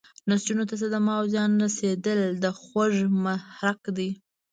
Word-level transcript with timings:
نسجونو 0.29 0.63
ته 0.69 0.75
صدمه 0.81 1.11
او 1.19 1.25
زیان 1.33 1.51
رسیدل 1.63 2.21
د 2.43 2.45
خوږ 2.59 2.95
محرک 3.25 3.81
دی. 3.97 4.09